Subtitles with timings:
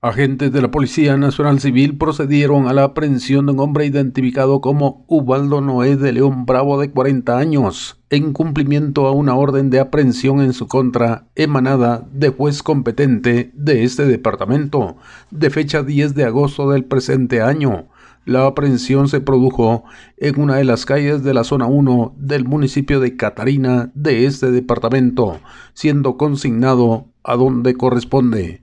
[0.00, 5.04] Agentes de la Policía Nacional Civil procedieron a la aprehensión de un hombre identificado como
[5.08, 10.40] Ubaldo Noé de León Bravo de 40 años, en cumplimiento a una orden de aprehensión
[10.40, 14.98] en su contra emanada de juez competente de este departamento,
[15.32, 17.86] de fecha 10 de agosto del presente año.
[18.24, 19.82] La aprehensión se produjo
[20.16, 24.52] en una de las calles de la zona 1 del municipio de Catarina de este
[24.52, 25.40] departamento,
[25.74, 28.62] siendo consignado a donde corresponde.